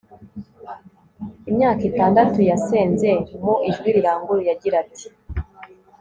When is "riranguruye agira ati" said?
3.95-5.05